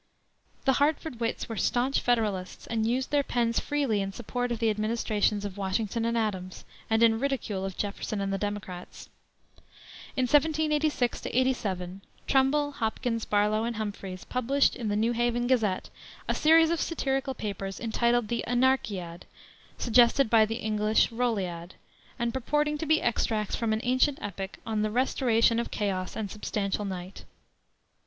The 0.65 0.73
Hartford 0.81 1.19
Wits 1.19 1.47
were 1.47 1.55
staunch 1.57 1.99
Federalists, 1.99 2.65
and 2.65 2.87
used 2.87 3.11
their 3.11 3.21
pens 3.21 3.59
freely 3.59 4.01
in 4.01 4.11
support 4.13 4.51
of 4.51 4.57
the 4.57 4.71
administrations 4.71 5.45
of 5.45 5.59
Washington 5.59 6.05
and 6.05 6.17
Adams, 6.17 6.65
and 6.89 7.03
in 7.03 7.19
ridicule 7.19 7.63
of 7.63 7.77
Jefferson 7.77 8.19
and 8.19 8.33
the 8.33 8.39
Democrats. 8.39 9.09
In 10.17 10.23
1786 10.23 11.27
87 11.27 12.01
Trumbull, 12.25 12.71
Hopkins, 12.71 13.25
Barlow, 13.25 13.63
and 13.63 13.75
Humphreys 13.75 14.23
published 14.23 14.75
in 14.75 14.87
the 14.87 14.95
New 14.95 15.11
Haven 15.11 15.45
Gazette 15.45 15.91
a 16.27 16.33
series 16.33 16.71
of 16.71 16.81
satirical 16.81 17.35
papers 17.35 17.79
entitled 17.79 18.27
the 18.29 18.43
Anarchiad, 18.47 19.27
suggested 19.77 20.31
by 20.31 20.45
the 20.47 20.55
English 20.55 21.11
Rolliad, 21.11 21.73
and 22.17 22.33
purporting 22.33 22.79
to 22.79 22.87
be 22.87 23.03
extracts 23.03 23.55
from 23.55 23.71
an 23.71 23.81
ancient 23.83 24.17
epic 24.19 24.57
on 24.65 24.81
"the 24.81 24.89
Restoration 24.89 25.59
of 25.59 25.69
Chaos 25.69 26.15
and 26.15 26.31
Substantial 26.31 26.85
Night." 26.85 27.23